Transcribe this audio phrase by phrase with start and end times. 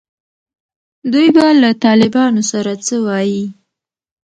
[1.11, 3.43] دوی به له طالبانو سره څه وایي.